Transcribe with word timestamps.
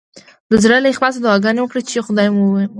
د 0.49 0.51
زړه 0.63 0.77
له 0.83 0.89
اخلاصه 0.93 1.19
دعاګانې 1.21 1.59
وکړئ 1.61 1.81
چې 1.89 2.05
خدای 2.07 2.27
مو 2.31 2.39
ومني. 2.45 2.67